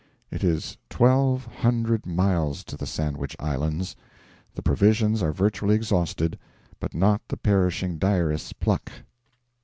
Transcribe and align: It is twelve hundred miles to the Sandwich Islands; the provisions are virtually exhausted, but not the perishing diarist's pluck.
It 0.31 0.43
is 0.43 0.77
twelve 0.89 1.45
hundred 1.45 2.07
miles 2.07 2.63
to 2.63 2.75
the 2.75 2.87
Sandwich 2.87 3.35
Islands; 3.39 3.95
the 4.55 4.63
provisions 4.63 5.21
are 5.21 5.31
virtually 5.31 5.75
exhausted, 5.75 6.39
but 6.79 6.95
not 6.95 7.21
the 7.27 7.37
perishing 7.37 7.99
diarist's 7.99 8.51
pluck. 8.51 8.91